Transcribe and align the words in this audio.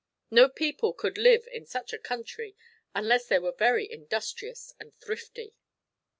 No 0.31 0.49
people 0.49 0.93
could 0.93 1.19
live 1.19 1.47
in 1.51 1.67
such 1.67 1.93
a 1.93 1.99
country 1.99 2.55
unless 2.95 3.27
they 3.27 3.37
were 3.37 3.51
very 3.55 3.87
industrious 3.87 4.73
and 4.79 4.95
thrifty. 4.95 5.53